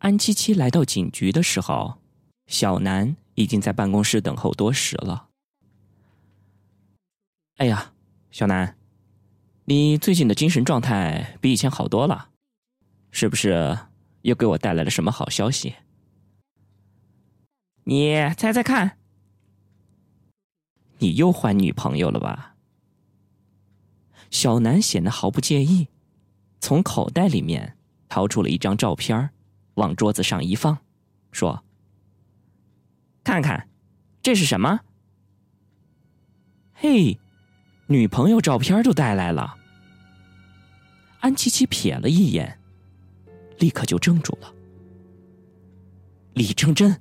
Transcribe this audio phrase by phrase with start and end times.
[0.00, 1.98] 安七七来到警局的时候，
[2.46, 5.28] 小南已经在办公室等候多时了。
[7.56, 7.92] 哎呀，
[8.30, 8.78] 小南，
[9.66, 12.30] 你最近的精神状态比以前好多了，
[13.10, 13.78] 是不是
[14.22, 15.74] 又给我带来了什么好消息？
[17.84, 18.96] 你猜猜看，
[20.96, 22.56] 你又换女朋友了吧？
[24.30, 25.88] 小南显得毫不介意，
[26.58, 27.76] 从口袋里面
[28.08, 29.28] 掏出了一张照片
[29.74, 30.76] 往桌子上一放，
[31.32, 31.64] 说
[33.24, 33.68] ：“看看，
[34.22, 34.80] 这是什么？”
[36.72, 37.18] 嘿，
[37.86, 39.56] 女朋友照片都带来了。
[41.20, 42.58] 安琪琪瞥了一眼，
[43.58, 44.52] 立刻就怔住了。
[46.34, 46.98] 李正真，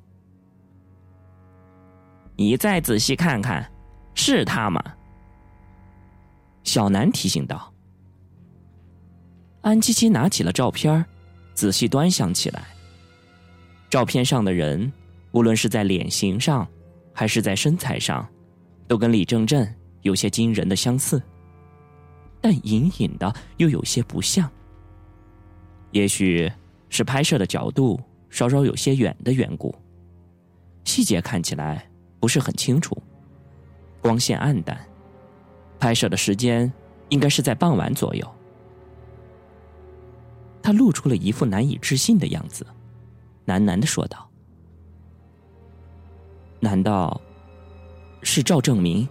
[2.36, 3.72] 你再仔细看看，
[4.14, 4.84] 是他吗？
[6.64, 7.74] 小南提醒道。
[9.62, 11.06] 安琪琪拿起了照片
[11.60, 12.64] 仔细端详起来。
[13.90, 14.90] 照片上的人，
[15.34, 16.66] 无论是在脸型上，
[17.12, 18.26] 还是在身材上，
[18.88, 19.70] 都跟李正镇
[20.04, 21.22] 有些惊人的相似，
[22.40, 24.50] 但隐隐的又有些不像。
[25.92, 26.50] 也许
[26.90, 29.76] 是拍摄的角度稍稍有些远的缘故，
[30.86, 31.86] 细节看起来
[32.22, 32.98] 不是很清楚，
[34.00, 34.80] 光线暗淡。
[35.78, 36.72] 拍摄的时间
[37.10, 38.39] 应该是在傍晚左右。
[40.62, 42.66] 他露出了一副难以置信的样子，
[43.48, 44.30] 喃喃的说道
[46.60, 47.20] ：“难道
[48.22, 49.08] 是赵正明？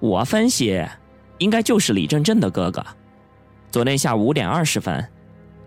[0.00, 0.84] 我分析，
[1.38, 2.84] 应该就是李正镇的哥哥。
[3.70, 5.08] 昨天下午五点二十分，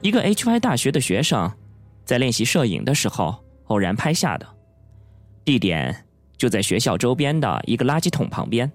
[0.02, 1.52] 一个 HY 大学的学生
[2.06, 4.48] 在练习摄影的时候偶然拍下的，
[5.44, 6.06] 地点
[6.38, 8.72] 就在学校周边的一个垃圾桶旁边。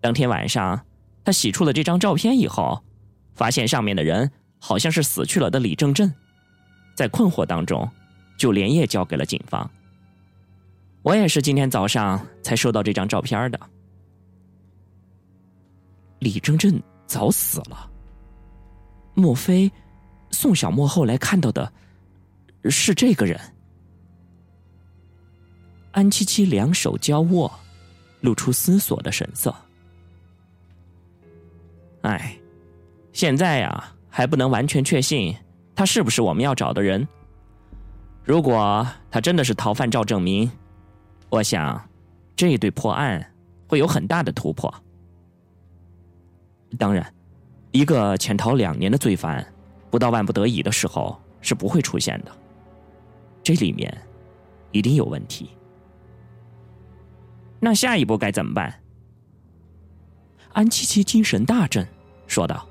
[0.00, 0.84] 当天晚上，
[1.24, 2.82] 他洗出了这张照片以后。”
[3.34, 6.12] 发现上面的人好像是死去了的李正镇，
[6.94, 7.88] 在困惑当中，
[8.38, 9.68] 就连夜交给了警方。
[11.02, 13.60] 我也是今天早上才收到这张照片的。
[16.20, 17.90] 李正镇早死了，
[19.14, 19.70] 莫非
[20.30, 21.70] 宋小沫后来看到的
[22.70, 23.38] 是这个人？
[25.90, 27.52] 安七七两手交握，
[28.20, 29.54] 露出思索的神色。
[32.02, 32.38] 哎。
[33.14, 35.34] 现在呀，还不能完全确信
[35.72, 37.06] 他是不是我们要找的人。
[38.24, 40.50] 如果他真的是逃犯赵正明，
[41.30, 41.80] 我想
[42.34, 43.24] 这一对破案
[43.68, 44.72] 会有很大的突破。
[46.76, 47.14] 当然，
[47.70, 49.46] 一个潜逃两年的罪犯，
[49.90, 52.32] 不到万不得已的时候是不会出现的。
[53.44, 53.96] 这里面
[54.72, 55.50] 一定有问题。
[57.60, 58.74] 那下一步该怎么办？
[60.52, 61.86] 安七七精神大振，
[62.26, 62.68] 说道。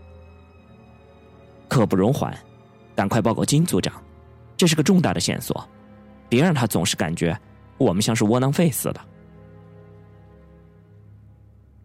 [1.74, 2.38] 刻不容缓，
[2.96, 4.00] 赶快报告金组长，
[4.56, 5.68] 这是个重大的线索，
[6.30, 7.36] 别让他总是感觉
[7.80, 9.02] 我们像是窝囊废似的。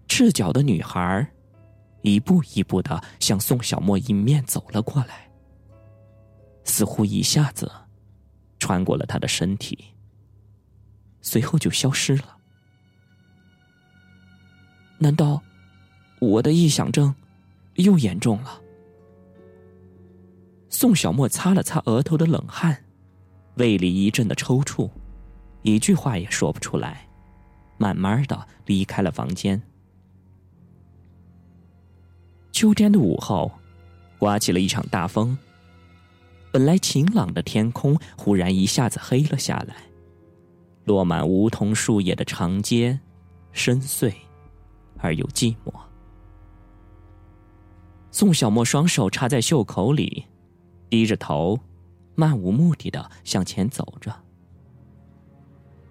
[0.09, 1.27] 赤脚的女孩
[2.03, 5.27] 一步一步的向宋小沫迎面走了过来，
[6.65, 7.73] 似乎一下子
[8.59, 9.79] 穿过了他的身体，
[11.23, 12.37] 随后就消失了。
[14.99, 15.41] 难道
[16.21, 17.15] 我的臆想症
[17.77, 18.61] 又严重了？
[20.71, 22.85] 宋小沫擦了擦额头的冷汗，
[23.57, 24.91] 胃里一阵的抽搐，
[25.63, 27.09] 一句话也说不出来，
[27.79, 29.61] 慢慢的离开了房间。
[32.53, 33.51] 秋天的午后，
[34.19, 35.37] 刮起了一场大风。
[36.51, 39.77] 本来晴朗的天空忽然一下子黑了下来，
[40.85, 42.99] 落满梧桐树叶的长街，
[43.53, 44.13] 深邃
[44.99, 45.73] 而又寂寞。
[48.11, 50.27] 宋小沫双手插在袖口里。
[50.89, 51.59] 低着头，
[52.15, 54.15] 漫无目的的向前走着。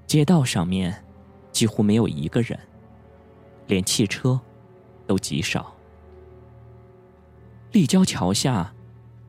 [0.05, 1.03] 街道上面
[1.51, 2.57] 几乎没有一个人，
[3.67, 4.39] 连汽车
[5.05, 5.73] 都极少。
[7.73, 8.73] 立交桥下，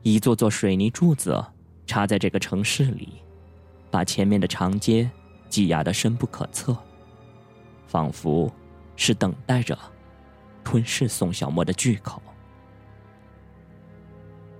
[0.01, 1.43] 一座座水泥柱子
[1.85, 3.21] 插在这个城市里，
[3.91, 5.09] 把前面的长街
[5.49, 6.75] 挤压的深不可测，
[7.85, 8.51] 仿佛
[8.95, 9.77] 是等待着
[10.63, 12.21] 吞噬宋小沫的巨口。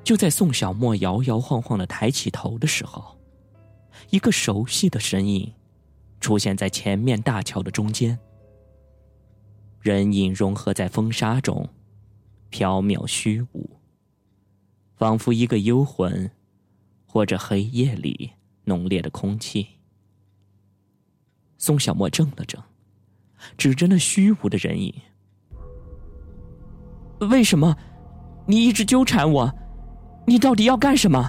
[0.10, 3.16] 就在宋小沫摇摇晃晃的抬起头的时候，
[4.10, 5.54] 一个熟悉的身影
[6.20, 8.18] 出现在前面大桥的中间。
[9.80, 11.70] 人影融合在风沙中，
[12.50, 13.70] 缥缈虚无，
[14.96, 16.32] 仿佛一个幽魂，
[17.06, 18.32] 或者黑夜里
[18.64, 19.68] 浓烈的空气。
[21.60, 22.64] 宋小沫怔了怔，
[23.60, 24.92] 指着那虚无的人影
[27.30, 27.78] ：“为什么
[28.48, 29.54] 你一直纠缠我？”
[30.30, 31.28] 你到底要干什么？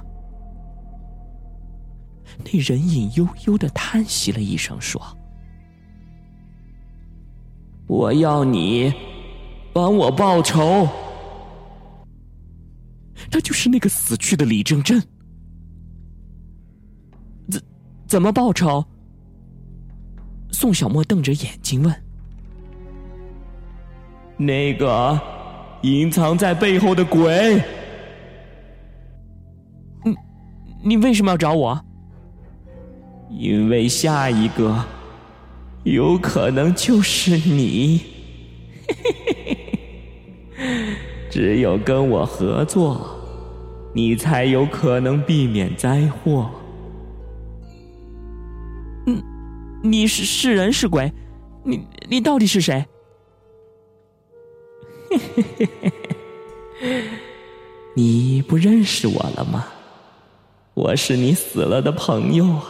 [2.45, 5.01] 那人影悠悠的叹息了一声，说
[7.89, 8.93] ：“我要你
[9.73, 10.87] 帮我报仇。”
[13.33, 15.03] 他就是那个死去的李正正。
[17.49, 17.63] 怎
[18.07, 18.85] 怎么报仇？
[20.53, 22.03] 宋小沫瞪着眼睛问
[24.37, 25.19] ：“那个
[25.81, 27.59] 隐藏在背后的鬼。”
[30.83, 31.85] 你为什么要找我？
[33.31, 34.85] 因为下一个
[35.85, 38.01] 有可能就是你。
[41.31, 43.09] 只有跟我合作，
[43.95, 46.51] 你才有可能避免灾祸。
[49.07, 49.23] 嗯，
[49.83, 51.13] 你是是人是鬼？
[51.63, 52.85] 你你到底是谁？
[57.95, 59.67] 你不认识我了吗？
[60.83, 62.65] 我是你死了的朋友啊！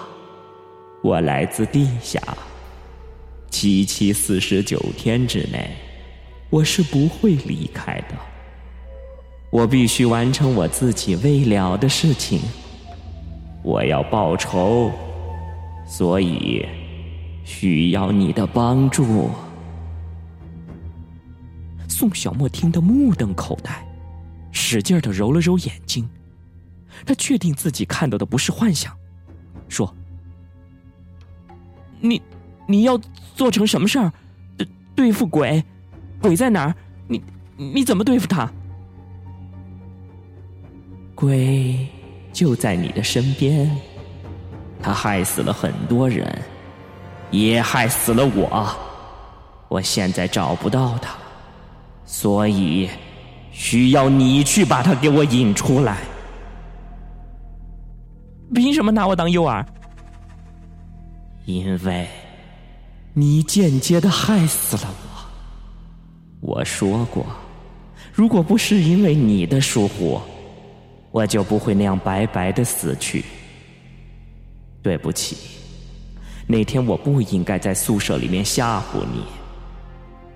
[1.00, 2.20] 我来自地下，
[3.50, 5.70] 七七四十九天之内，
[6.50, 8.16] 我是不会离开的。
[9.52, 12.40] 我必须完成我自己未了的事情。
[13.62, 14.90] 我要报仇，
[15.86, 16.66] 所以
[17.44, 19.30] 需要你的帮助。
[21.88, 23.86] 宋小沫听得目瞪口呆，
[24.50, 26.10] 使劲的揉了揉眼睛。
[27.06, 28.96] 他确定自己看到的不是幻想，
[29.68, 29.94] 说
[32.00, 32.20] ：“你，
[32.66, 32.98] 你要
[33.34, 34.12] 做成什么事儿？
[34.56, 35.64] 对对付鬼？
[36.20, 36.74] 鬼在哪儿？
[37.08, 37.22] 你
[37.56, 38.50] 你怎么对付他？
[41.14, 41.88] 鬼
[42.32, 43.70] 就在你的身边，
[44.82, 46.42] 他害死了很多人，
[47.30, 48.76] 也害死了我。
[49.68, 51.16] 我现在找不到他，
[52.04, 52.88] 所以
[53.52, 55.98] 需要你去把他给我引出来。”
[58.54, 59.64] 凭什么拿我当诱饵？
[61.46, 62.06] 因为，
[63.14, 64.94] 你间接的害死了
[66.40, 66.54] 我。
[66.56, 67.26] 我说过，
[68.12, 70.20] 如果不是因为你的疏忽，
[71.10, 73.24] 我就不会那样白白的死去。
[74.82, 75.36] 对不起，
[76.46, 79.24] 那天我不应该在宿舍里面吓唬你。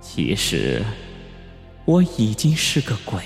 [0.00, 0.84] 其实，
[1.84, 3.22] 我已经是个鬼。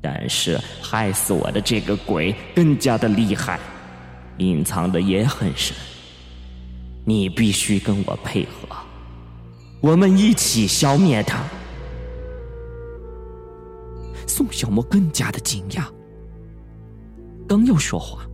[0.00, 3.58] 但是害死我的这个鬼更加的厉害，
[4.38, 5.76] 隐藏的也很深。
[7.04, 8.68] 你必须跟我配合，
[9.80, 11.42] 我们一起消灭他。
[14.26, 15.84] 宋小沫更加的惊讶，
[17.48, 18.24] 刚要说话，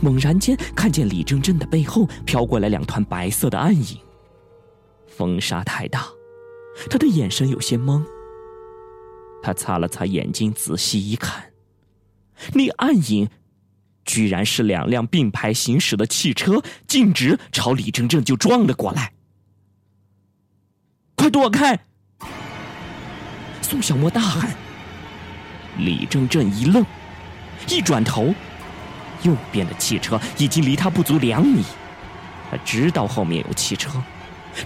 [0.00, 3.98] 猛然间看见李正镇的背后飘过来两团白色的暗影。
[5.06, 6.06] 风沙太大，
[6.88, 8.04] 他的眼神有些懵。
[9.42, 11.52] 他擦了擦眼睛，仔细一看，
[12.52, 13.28] 那暗影
[14.04, 19.12] 居然是两辆并排行驶的汽车，径直朝李正正就撞了过来。
[21.14, 21.78] 快躲开！
[23.62, 24.54] 宋小沫大喊。
[25.78, 26.84] 李正正一愣，
[27.68, 28.34] 一转头，
[29.22, 31.62] 右边的汽车已经离他不足两米。
[32.50, 34.02] 他知道后面有汽车，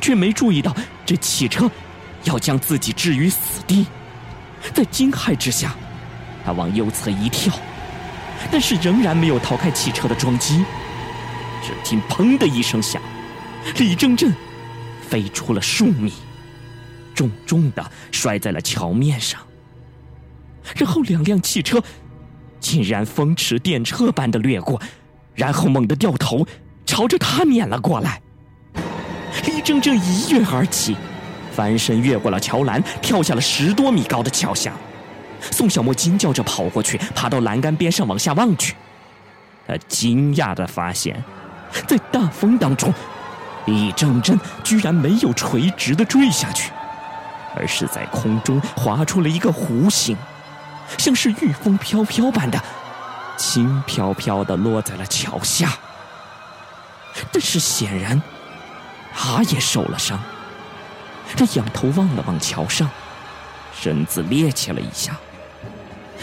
[0.01, 1.71] 却没注意到这汽车
[2.25, 3.87] 要将自己置于死地。
[4.73, 5.75] 在惊骇之下，
[6.45, 7.53] 他往右侧一跳，
[8.51, 10.65] 但是仍然没有逃开汽车的撞击。
[11.63, 13.01] 只听“砰”的一声响，
[13.77, 14.35] 李正镇
[15.09, 16.13] 飞出了数米，
[17.15, 19.41] 重重的摔在了桥面上。
[20.77, 21.83] 然后两辆汽车
[22.59, 24.81] 竟然风驰电掣般的掠过，
[25.35, 26.47] 然后猛地掉头
[26.85, 28.21] 朝着他碾了过来。
[29.47, 30.97] 李正正一跃而起。
[31.55, 34.73] 翻身越过了桥栏，跳下了十多米高的桥下。
[35.51, 38.75] 宋小沫惊叫着跑过去，爬到栏杆边上往下望去。
[39.67, 41.23] 他惊讶的发现，
[41.87, 42.93] 在大风当中，
[43.67, 46.71] 李正真居然没有垂直的坠下去，
[47.57, 50.17] 而是在空中划出了一个弧形，
[50.97, 52.61] 像是御风飘飘般的，
[53.37, 55.73] 轻飘飘的落在了桥下。
[57.31, 58.21] 但是显然，
[59.15, 60.19] 他也受了伤。
[61.37, 62.89] 这仰头望了望桥上，
[63.75, 65.19] 身子趔趄了一下。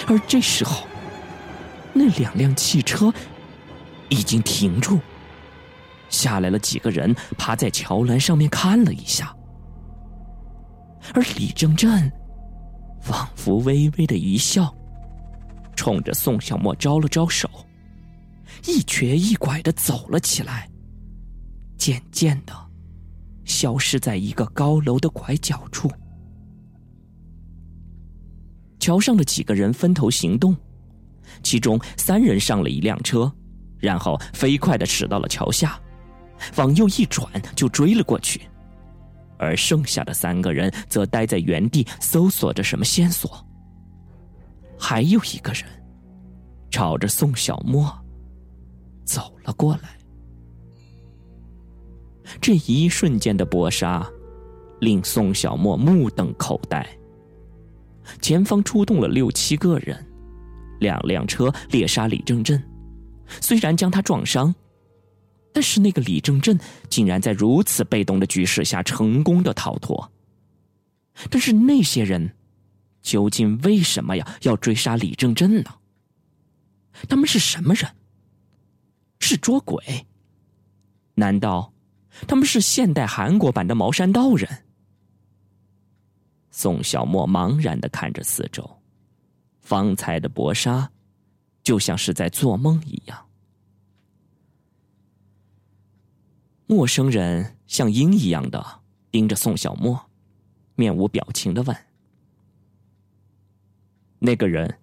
[0.07, 0.87] 而这时候，
[1.93, 3.13] 那两辆汽车
[4.07, 4.99] 已经停住，
[6.09, 9.35] 下来了几个人，趴在桥栏上面看了一下。
[11.13, 12.11] 而李正镇
[13.01, 14.73] 仿佛微微的一笑，
[15.75, 17.49] 冲着宋小沫招了招手，
[18.65, 20.69] 一瘸一拐的走了起来，
[21.77, 22.68] 渐渐的。
[23.49, 25.91] 消失在一个高楼的拐角处。
[28.79, 30.55] 桥上的几个人分头行动，
[31.43, 33.29] 其中三人上了一辆车，
[33.77, 35.77] 然后飞快的驶到了桥下，
[36.55, 38.41] 往右一转就追了过去，
[39.37, 43.45] 而剩下的三个人则待在原地搜索着什么线索。
[44.79, 45.65] 还有一个人
[46.71, 47.91] 朝着宋小沫
[49.03, 49.98] 走了过来，
[52.41, 54.07] 这一瞬间的搏杀
[54.81, 56.87] 令宋小沫目瞪口呆。
[58.21, 60.05] 前方出动了六七个人，
[60.79, 62.61] 两辆车猎杀李正镇。
[63.41, 64.53] 虽然将他撞伤，
[65.53, 66.59] 但是那个李正镇
[66.89, 70.11] 竟然在如此被动的局势下成功的逃脱。
[71.29, 72.31] 但是那些人
[73.01, 75.75] 究竟为什么呀要追杀李正镇呢？
[77.07, 77.87] 他们是什么人？
[79.19, 79.83] 是捉鬼？
[81.13, 81.71] 难道
[82.27, 84.49] 他们是现代韩国版的茅山道人？
[86.51, 88.81] 宋小沫茫然的看着四周，
[89.61, 90.91] 方才的搏杀。
[91.61, 93.27] 就像是在做梦一样。
[96.65, 100.09] 陌生人像鹰一样的盯着宋小沫，
[100.75, 101.77] 面无表情的问
[104.17, 104.79] ：“那个人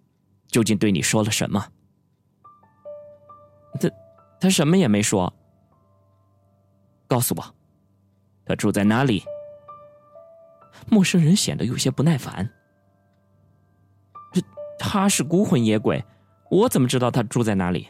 [0.46, 1.72] 究竟对你说了什么？”
[3.80, 3.90] 他
[4.38, 5.32] 他什么也没说。
[7.06, 7.54] 告诉我，
[8.44, 9.22] 他住在哪里？
[10.88, 12.48] 陌生人显得有些不耐烦。
[14.78, 16.04] 他是孤魂野鬼。
[16.48, 17.88] 我怎么知道他住在哪里？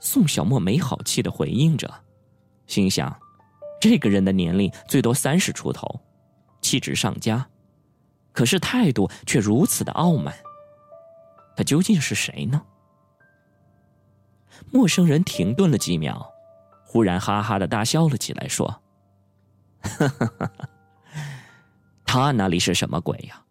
[0.00, 1.92] 宋小沫没好气的回应着，
[2.66, 3.14] 心想：
[3.78, 6.00] 这个人的年龄最多三十出头，
[6.62, 7.46] 气质上佳，
[8.32, 10.34] 可是态度却如此的傲慢。
[11.54, 12.62] 他究竟是谁呢？
[14.70, 16.26] 陌生人停顿了几秒，
[16.92, 18.68] 忽然哈哈的大笑了起来，说
[19.80, 20.68] ：“哈哈哈哈
[22.04, 23.42] 他哪里是什么鬼呀？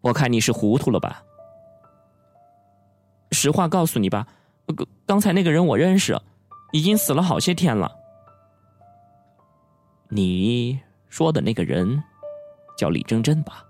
[0.00, 1.22] 我看你是糊涂了吧？”
[3.32, 4.26] 实话告诉你吧，
[4.74, 6.18] 刚刚才那个人我认识，
[6.72, 7.94] 已经死了好些天了。
[10.08, 12.02] 你说的那个人
[12.78, 13.62] 叫李正镇吧？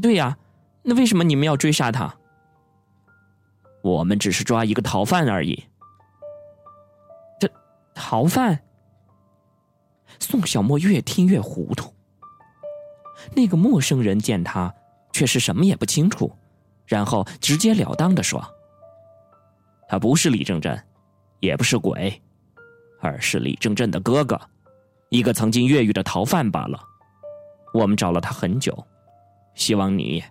[0.00, 0.38] 对呀，
[0.82, 2.14] 那为什么你们要追杀他？
[3.82, 5.64] 我们只是抓一个逃犯而已。
[8.00, 8.58] 逃犯？
[10.18, 11.92] 宋小沫越听越糊涂。
[13.34, 14.74] 那个陌生人见他，
[15.12, 16.34] 却是什么也不清楚。
[16.86, 18.42] 然后直截了当的说
[19.86, 20.82] ：“他不是李正镇，
[21.40, 22.20] 也不是鬼，
[23.00, 24.40] 而是李正镇的哥哥，
[25.10, 26.82] 一个曾经越狱的逃犯罢了。
[27.74, 28.76] 我们找了他很久，
[29.54, 30.24] 希望你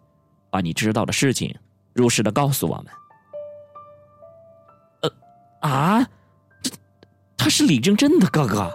[0.49, 1.55] 把你知道的事情
[1.93, 2.88] 如实的告诉我们。”
[5.03, 6.09] 呃，啊，
[7.50, 8.72] 是李正镇的哥哥。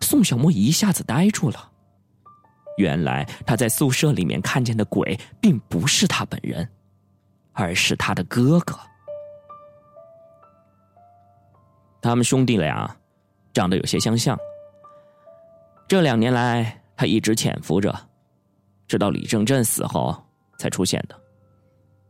[0.00, 1.70] 宋小沫一下子呆住了。
[2.76, 6.68] 原来他在宿舍里面看见的鬼，并不是他本人，
[7.52, 8.76] 而是他的哥哥。
[12.02, 12.94] 他们兄弟俩
[13.52, 14.36] 长得有些相像。
[15.86, 17.94] 这两年来，他一直潜伏着，
[18.88, 20.14] 直到李正正死后
[20.58, 21.20] 才出现的。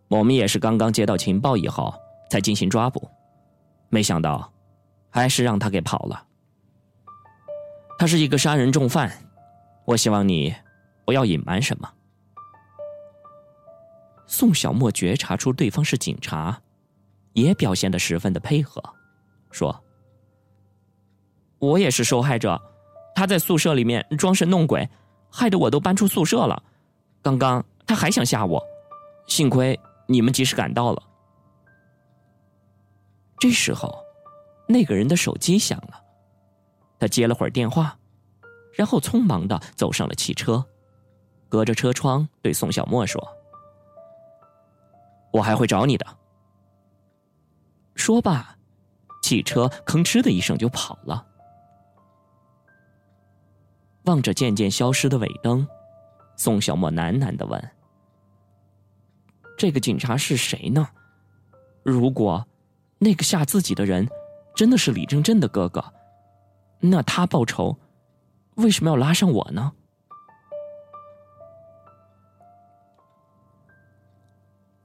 [0.09, 1.93] 我们也是刚刚接到情报以后
[2.31, 3.07] 才进行抓捕，
[3.91, 4.51] 没想到
[5.15, 6.27] 还是让他给跑了。
[7.97, 9.13] 他是一个杀人重犯。
[9.85, 10.53] 我希望你
[11.05, 11.89] 不要隐瞒什么。
[14.27, 16.61] 宋小沫觉察出对方是警察，
[17.33, 18.83] 也表现的十分的配合，
[19.53, 19.85] 说
[21.61, 22.61] ：“我也是受害者，
[23.15, 24.89] 他在宿舍里面装神弄鬼，
[25.31, 26.61] 害得我都搬出宿舍了。
[27.23, 28.61] 刚刚他还想吓我，
[29.29, 29.79] 幸亏
[30.09, 31.01] 你们及时赶到了。”
[33.39, 34.04] 这时候，
[34.67, 36.03] 那个人的手机响了，
[36.99, 37.99] 他接了会儿电话。
[38.73, 40.65] 然后匆忙的走上了汽车，
[41.49, 43.25] 隔着车窗对宋小沫说
[45.33, 46.05] ：“我还会找你的。”
[47.95, 48.57] 说罢，
[49.23, 51.25] 汽车吭哧的一声就跑了。
[54.07, 55.65] 望着渐渐消失的尾灯，
[56.37, 57.71] 宋小沫喃喃的问
[59.57, 60.89] ：“这个警察是谁呢？
[61.85, 62.45] 如果
[62.99, 64.09] 那个吓自己的人
[64.55, 65.85] 真的是李正镇的哥哥，
[66.81, 67.77] 那他报仇？”
[68.57, 69.73] 为什么要拉上我呢？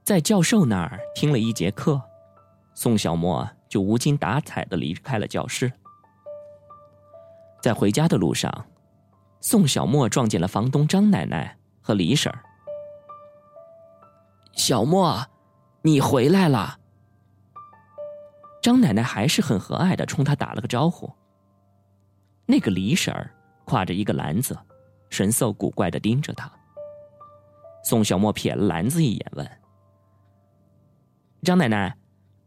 [0.02, 2.02] 在教授那儿听了一节课，
[2.74, 5.72] 宋小沫就无精打采的离开了教室。
[7.62, 8.66] 在回家的路上，
[9.40, 12.42] 宋小沫撞见了房东张奶奶和李婶儿。
[14.54, 15.24] 小沫，
[15.82, 16.80] 你回来了。
[18.62, 21.10] 张奶奶还是很和蔼的冲他打了个招呼。
[22.46, 23.30] 那个李婶儿。
[23.66, 24.58] 挎着一个篮子，
[25.10, 26.50] 神色古怪的盯着他。
[27.84, 29.48] 宋小沫瞥了篮子一眼，问
[31.44, 31.96] ：“张奶奶，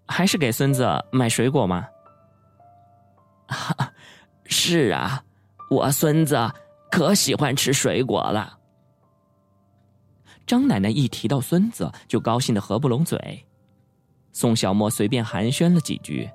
[0.05, 1.88] 还是给孙子买水果吗？
[4.43, 5.24] 是啊，
[5.70, 6.51] 我孙子
[6.91, 8.60] 可喜欢吃水果了。
[10.46, 13.48] 张奶奶一提到孙子，就高兴的合不拢嘴。
[14.33, 16.29] 宋小沫随便寒暄了几句，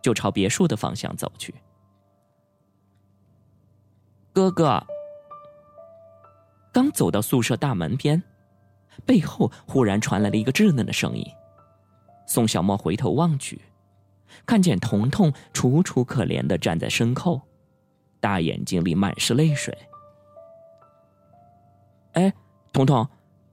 [0.00, 1.54] 就朝别墅的方向走去。
[4.32, 4.86] 哥哥
[6.72, 8.22] 刚走到宿舍大门边，
[9.04, 11.26] 背后忽然传来了一个稚嫩的声音。
[12.26, 13.60] 宋小沫回头望去，
[14.46, 17.42] 看见彤彤楚楚可怜的站在身后，
[18.20, 19.76] 大眼睛里满是泪水。
[22.12, 22.32] 哎，
[22.72, 23.08] 彤彤，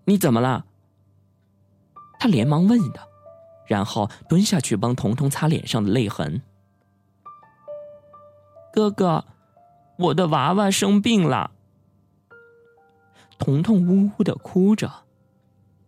[0.06, 0.64] 你怎么了？
[2.20, 3.02] 他连忙问道，
[3.68, 6.42] 然后蹲下去帮彤彤擦脸上的泪痕。
[8.74, 9.26] 哥哥，
[9.98, 11.52] 我的娃娃生病了。
[13.40, 14.92] 彤彤呜呜的哭着，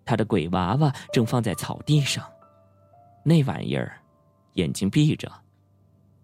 [0.05, 2.23] 他的鬼娃娃正放在草地上。
[3.23, 3.99] 那玩意儿，
[4.53, 5.31] 眼睛闭着，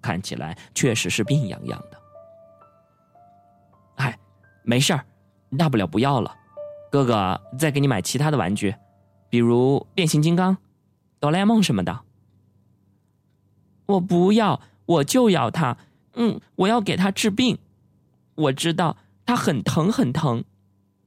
[0.02, 2.02] 看起来确实是病殃殃的。
[3.96, 4.18] 哎，
[4.64, 5.06] 没事儿，
[5.58, 6.36] 大不了不要了。
[6.92, 8.74] 哥哥再给你买其他的玩具，
[9.30, 10.56] 比如变形金刚、
[11.26, 12.02] 哆啦 A 梦什么的。
[13.88, 15.76] 我不要，我就要它。
[16.14, 17.58] 嗯，我要给他治病。
[18.36, 20.44] 我知道他很疼很疼。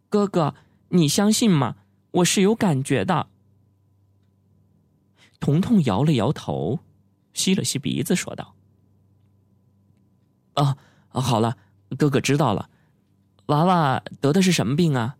[0.09, 0.57] 哥哥，
[0.89, 1.77] 你相信吗？
[2.11, 3.29] 我是有感觉的。
[5.39, 6.81] 彤彤摇了摇头，
[7.33, 8.57] 吸了吸鼻子，说道
[10.55, 10.77] ：“啊，
[11.11, 11.57] 好了，
[11.97, 12.69] 哥哥知道了。
[13.47, 15.17] 娃娃得的是什么病啊？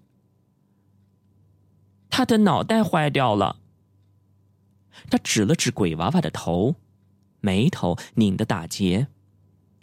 [2.11, 3.61] 他的脑袋坏掉了。”
[5.11, 6.75] 他指了指鬼娃娃的头，
[7.41, 9.07] 眉头拧得打结，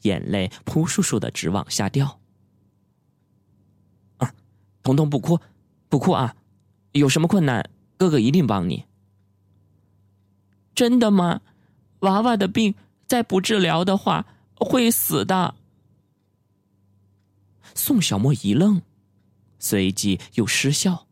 [0.02, 2.20] 眼泪扑簌簌的直往下掉。
[4.18, 4.34] 啊，
[4.84, 5.40] 彤彤不哭，
[5.90, 6.36] 不哭啊！
[6.92, 8.86] 有什么困难，哥哥一定帮你。
[10.74, 11.42] 真的吗？
[12.00, 12.76] 娃娃的病
[13.08, 14.28] 再不治疗的话
[14.58, 15.56] 会死的。
[17.74, 18.82] 宋小沫一愣，
[19.60, 21.08] 随即又失笑，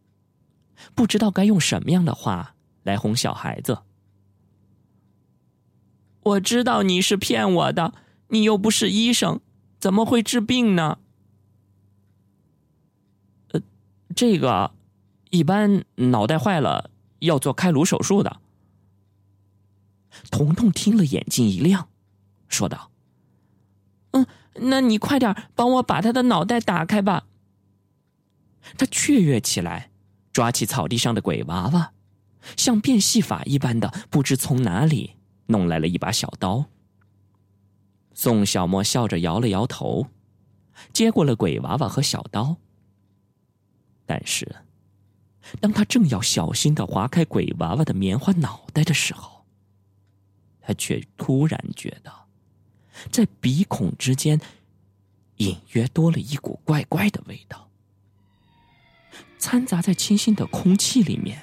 [0.93, 3.79] 不知道该用什么样的话来哄小孩子。
[6.23, 7.93] 我知道你是骗我的，
[8.29, 9.41] 你又不是医生，
[9.79, 10.97] 怎么会治病呢？
[13.49, 13.61] 呃，
[14.15, 14.71] 这个
[15.29, 18.39] 一般脑袋坏了要做开颅手术的。
[20.31, 21.89] 彤彤听了，眼睛一亮，
[22.47, 22.91] 说道
[24.11, 27.25] ：“嗯，那你快点帮我把他的脑袋打开吧。”
[28.77, 29.89] 他雀跃起来，
[30.31, 31.91] 抓起草地上的鬼娃娃，
[32.55, 35.15] 像变戏法一般的，不知从哪里
[35.47, 36.65] 弄来了一把小刀。
[38.13, 40.07] 宋小沫笑着摇了摇头，
[40.91, 42.57] 接过了鬼娃娃和小刀。
[44.05, 44.55] 但是，
[45.59, 49.45] 当他正要小心的划开鬼娃娃的棉花脑袋的时候，
[50.61, 52.13] 他却突然觉得，
[53.11, 54.39] 在鼻孔之间，
[55.37, 57.69] 隐约多了一股怪怪的味道，
[59.39, 61.41] 掺杂在清新的空气里面，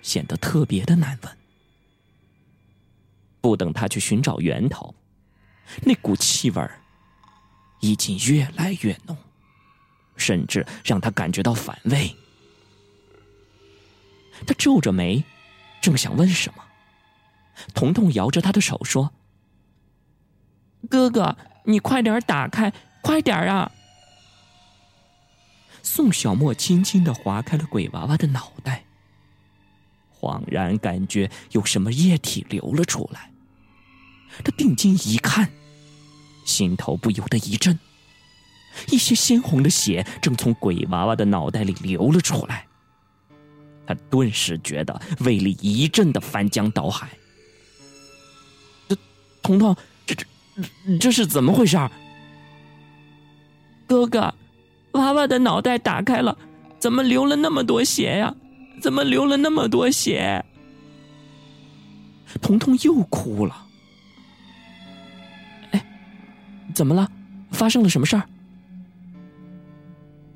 [0.00, 1.41] 显得特别的难闻。
[3.42, 4.94] 不等他去寻找源头，
[5.82, 6.70] 那股气味
[7.80, 9.14] 已经越来越浓，
[10.16, 12.16] 甚至让他感觉到反胃。
[14.46, 15.24] 他皱着眉，
[15.80, 16.64] 正想问什么。
[17.74, 19.12] 彤彤摇着他的手说
[20.88, 23.70] ：“哥哥，你快点打开，快点啊！”
[25.82, 28.84] 宋小沫轻轻的划开了鬼娃娃的脑袋，
[30.16, 33.31] 恍然感觉有什么液体流了出来。
[34.44, 35.50] 他定睛一看，
[36.44, 37.78] 心头不由得一震，
[38.90, 42.66] 一些鲜红的血正从鬼娃娃的脑袋里流了出来。
[43.86, 47.08] 他顿时觉得胃里一阵的翻江倒海。
[49.42, 50.24] 彤彤，这这
[50.98, 51.76] 这是怎么回事？
[53.88, 54.32] 哥哥，
[54.92, 56.38] 娃娃的脑袋打开了，
[56.78, 58.34] 怎么流了那么多血呀？
[58.80, 60.44] 怎么流了那么多血？
[62.40, 63.66] 彤彤又哭了。
[66.72, 67.10] 怎么了？
[67.50, 68.28] 发生了什么事儿？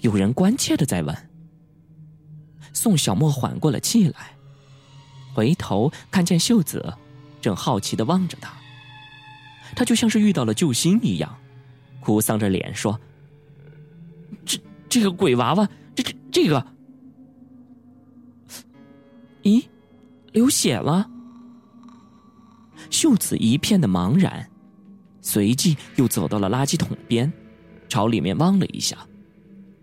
[0.01, 1.17] 有人关切的在问。
[2.73, 4.37] 宋小沫缓过了气来，
[5.33, 6.93] 回头看见秀子，
[7.41, 8.53] 正好奇的望着他。
[9.75, 11.37] 他就像是遇到了救星一样，
[12.01, 13.01] 哭丧着脸说
[14.45, 16.67] ：“这这个鬼娃娃，这这这个，
[19.43, 19.65] 咦，
[20.33, 21.11] 流血了。”
[22.91, 24.49] 秀子一片的茫然，
[25.27, 27.31] 随即又走到了垃圾桶边，
[27.89, 28.97] 朝里面望了一下，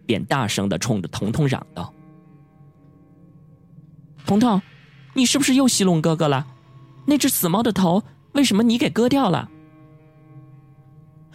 [0.05, 1.93] 便大声的冲着彤彤嚷道
[4.25, 4.61] ：“彤彤，
[5.13, 6.47] 你是不是又戏弄哥哥了？
[7.05, 8.01] 那只死猫的头
[8.31, 9.49] 为什么你给割掉了？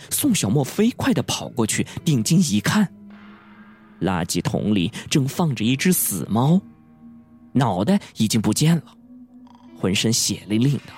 [0.08, 2.90] 宋小沫飞快的跑过去，定睛一看，
[4.00, 6.58] 垃圾桶里正放着一只死猫，
[7.52, 8.84] 脑袋已经不见了，
[9.78, 10.94] 浑身血淋淋的。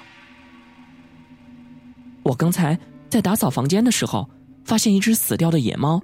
[2.22, 2.78] 我刚才
[3.10, 4.30] 在打扫房间的时候，
[4.64, 6.00] 发现一只死掉的野猫，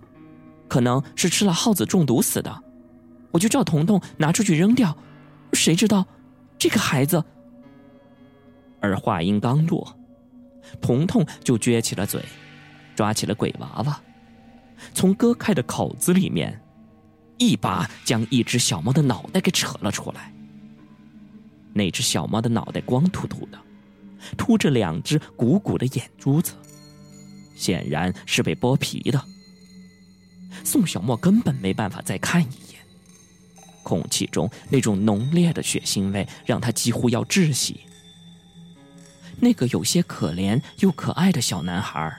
[0.68, 2.62] 可能是吃了耗子中毒死的，
[3.30, 4.94] 我就叫彤彤拿出去扔掉，
[5.52, 6.04] 谁知道
[6.58, 7.24] 这个孩子……
[8.80, 9.96] 而话音刚落，
[10.80, 12.22] 彤彤就撅起了嘴。
[12.94, 14.00] 抓起了鬼娃娃，
[14.94, 16.58] 从割开的口子里面，
[17.36, 20.32] 一把将一只小猫的脑袋给扯了出来。
[21.74, 23.58] 那只小猫的脑袋光秃秃的，
[24.38, 26.54] 凸着两只鼓鼓的眼珠子，
[27.56, 29.20] 显然是被剥皮的。
[30.62, 32.80] 宋小沫根本没办法再看一眼，
[33.82, 37.80] 空气中那种浓烈的血腥味让他几乎要窒息。
[39.40, 42.16] 那个有些可怜又可爱的小男孩。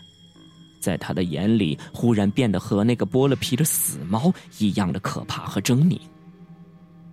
[0.80, 6.00] 在他的眼里，忽然变得和那个剥了皮的死猫一样的可怕和狰狞。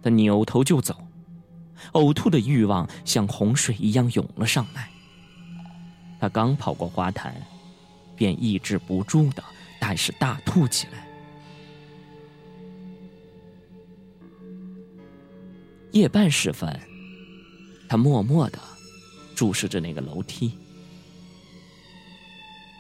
[0.02, 0.94] 他扭头就走，
[1.92, 4.90] 呕吐的欲望像洪水一样涌了上来。
[6.20, 7.34] 他刚跑过花坛，
[8.16, 9.42] 便抑制不住的，
[9.80, 11.06] 但是大吐起来。
[15.92, 16.80] 夜半时分，
[17.88, 18.58] 他默默的
[19.34, 20.58] 注视着那个楼梯。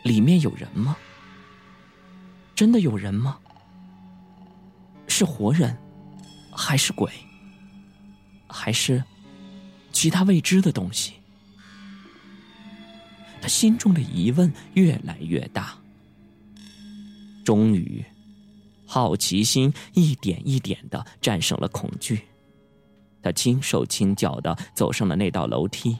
[0.02, 0.96] 里面有人吗？
[2.54, 3.38] 真的有人吗？
[5.06, 5.76] 是活人，
[6.52, 7.10] 还是鬼？
[8.48, 9.02] 还是
[9.92, 11.14] 其他未知的东西？
[13.44, 15.78] 他心中的疑问越来越大。
[17.44, 18.02] 终于，
[18.86, 22.22] 好奇心一点一点的战胜了恐惧。
[23.20, 25.94] 他轻手轻脚的走上了那道楼梯。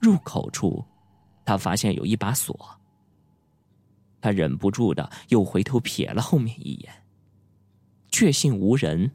[0.00, 0.84] 入口处。
[1.44, 2.68] 他发现有一把锁，
[4.20, 6.92] 他忍不住的又回头瞥了后面一眼，
[8.10, 9.12] 确信无人，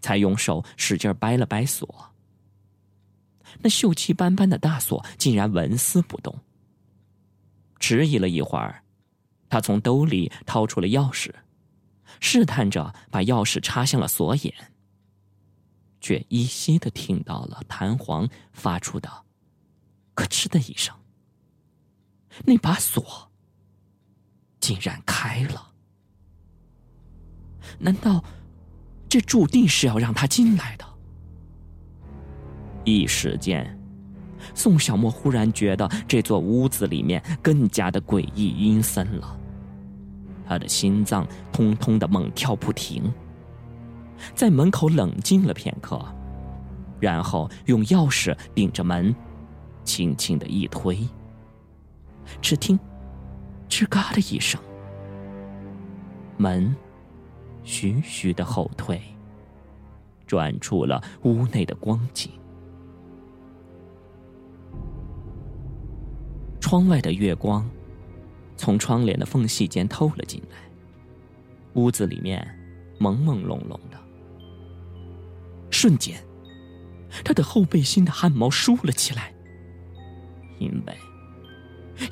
[0.00, 2.07] 才用手使劲掰了掰锁。
[3.60, 6.38] 那锈迹斑斑的大锁竟然纹丝不动。
[7.80, 8.82] 迟疑了一会儿，
[9.48, 11.32] 他从兜里掏出了钥匙，
[12.20, 14.52] 试探着把钥匙插向了锁眼，
[16.00, 19.08] 却依稀的听到了弹簧发出的
[20.14, 20.94] “咯吱”的一声。
[22.44, 23.30] 那把锁
[24.60, 25.72] 竟然开了，
[27.78, 28.22] 难道
[29.08, 30.87] 这注定是要让他进来的？
[32.88, 33.78] 一时间，
[34.54, 39.38] 宋小沫忽然觉得这座屋子里面更加的诡异阴森了，
[40.46, 43.12] 他的心脏通通的猛跳不停。
[44.34, 46.02] 在门口冷静了片刻，
[46.98, 49.14] 然后用钥匙顶着门，
[49.84, 50.98] 轻轻的一推。
[52.40, 52.78] 只听
[53.68, 54.60] “吱嘎”的一声，
[56.36, 56.74] 门
[57.62, 59.00] 徐徐的后退，
[60.26, 62.32] 转出了屋内的光景。
[66.68, 67.66] 窗外的月光
[68.54, 70.58] 从窗帘的缝隙间透了进来，
[71.72, 72.46] 屋子里面
[73.00, 73.98] 朦朦胧胧的。
[75.70, 76.22] 瞬间，
[77.24, 79.32] 他的后背心的汗毛竖了起来，
[80.58, 80.94] 因为。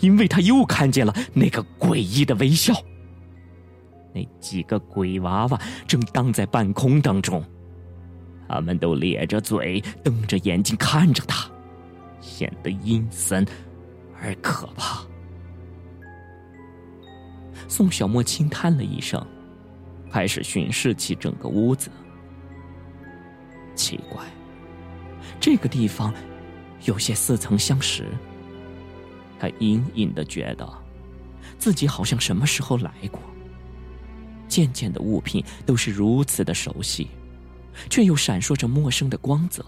[0.01, 2.73] 因为他又看见了那个诡异的微笑，
[4.15, 7.45] 那几个鬼娃娃正荡在半空当中，
[8.49, 11.47] 他们都咧着嘴，瞪着眼睛看着他，
[12.23, 13.47] 显得阴森
[14.27, 15.07] 而可怕。
[17.69, 19.25] 宋小沫轻叹了一声，
[20.11, 21.89] 开始巡视起整个屋子。
[23.77, 24.25] 奇怪，
[25.39, 26.13] 这个地方
[26.87, 28.05] 有些似曾相识。
[29.39, 30.69] 他隐隐的觉得，
[31.57, 33.21] 自己好像什么时候来过。
[34.49, 37.09] 渐渐的，物品都是如此的熟悉，
[37.89, 39.65] 却又闪烁着陌生的光泽。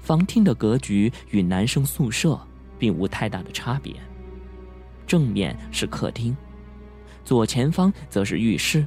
[0.00, 2.40] 房厅的格局与男生宿舍
[2.78, 3.94] 并无太大的差别。
[5.06, 6.36] 正面是客厅，
[7.24, 8.86] 左前方则是浴室，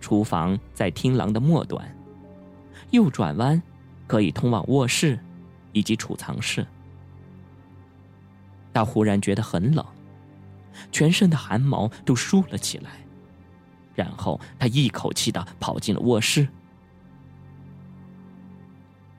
[0.00, 1.96] 厨房在厅廊的末端，
[2.90, 3.62] 右转弯
[4.06, 5.18] 可以通往卧室
[5.72, 6.66] 以及储藏室。
[8.72, 9.84] 他忽然觉得很冷，
[10.92, 12.90] 全身的汗毛都竖了起来，
[13.94, 16.46] 然后他一口气的跑进了卧室。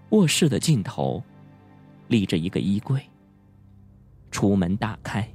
[0.10, 1.24] 卧室的尽头
[2.10, 3.02] 立着一个衣柜，
[4.32, 5.30] 出门打开，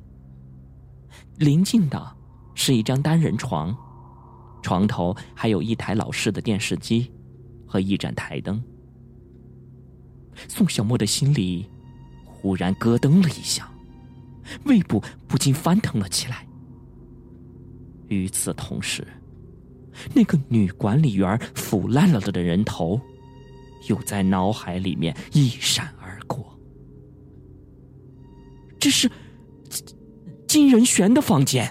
[1.37, 2.17] 临近的
[2.55, 3.77] 是一张单人床，
[4.63, 7.13] 床头还有一台老式的电视机
[7.67, 8.61] 和一盏台灯。
[10.49, 11.69] 宋小沫的心里
[12.25, 13.71] 忽然咯噔了一下，
[14.65, 16.47] 胃部不禁翻腾了起来。
[18.09, 19.07] 与此同时，
[20.15, 23.01] 那个女管理员腐烂了的人头，
[23.89, 25.96] 又在脑海里面一闪。
[28.79, 29.11] 这是
[30.47, 31.71] 金金仁玄的房间。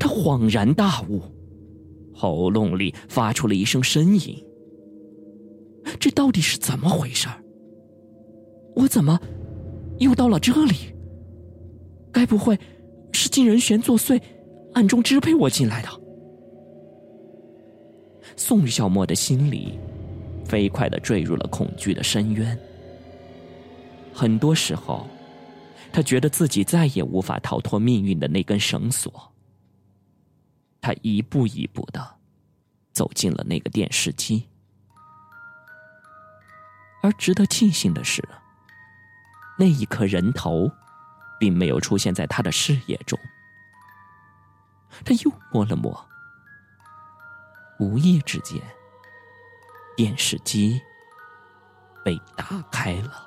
[0.00, 1.20] 他恍然大悟，
[2.14, 4.42] 喉咙里发出了一声呻吟。
[6.00, 7.28] 这到底是怎么回事
[8.74, 9.20] 我怎么
[9.98, 10.94] 又到了这里？
[12.10, 12.58] 该不会
[13.12, 14.18] 是金仁玄作祟，
[14.72, 15.88] 暗中支配我进来的？
[18.34, 19.78] 宋小沫的心里
[20.44, 22.58] 飞快的坠入了恐惧的深渊。
[24.18, 25.08] 很多时候，
[25.92, 29.32] 他觉得自己再也无法逃脱命运的那根绳索。
[30.80, 32.16] 他一步一步的
[32.92, 34.48] 走进了那个电视机，
[37.00, 38.20] 而值得庆幸的是，
[39.56, 40.68] 那一颗人头
[41.38, 43.16] 并没有出现在他的视野中。
[45.04, 46.08] 他又摸了摸，
[47.78, 48.60] 无意之间，
[49.96, 50.82] 电视机
[52.04, 53.26] 被打开了。